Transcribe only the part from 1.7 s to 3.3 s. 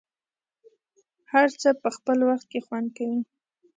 په خپل وخت کې خوند کوي.